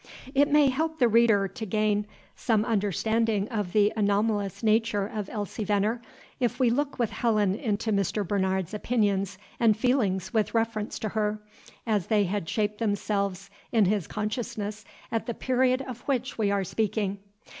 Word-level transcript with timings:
It 0.33 0.47
may 0.49 0.65
help 0.69 0.97
the 0.97 1.07
reader 1.07 1.47
to 1.47 1.63
gain 1.63 2.07
some 2.35 2.65
understanding 2.65 3.47
of 3.49 3.71
the 3.71 3.93
anomalous 3.95 4.63
nature 4.63 5.05
of 5.05 5.29
Elsie 5.29 5.63
Veneer, 5.63 6.01
if 6.39 6.59
we 6.59 6.71
look 6.71 6.97
with 6.97 7.11
Helen 7.11 7.53
into 7.53 7.91
Mr. 7.91 8.27
Bernard's 8.27 8.73
opinions 8.73 9.37
and 9.59 9.77
feelings 9.77 10.33
with 10.33 10.55
reference 10.55 10.97
to 10.97 11.09
her, 11.09 11.39
as 11.85 12.07
they 12.07 12.23
had 12.23 12.49
shaped 12.49 12.79
themselves 12.79 13.51
in 13.71 13.85
his 13.85 14.07
consciousness 14.07 14.85
at 15.11 15.27
the 15.27 15.35
period 15.35 15.83
of 15.83 16.01
which 16.07 16.35
we 16.35 16.49
are 16.49 16.63
speaking. 16.63 17.19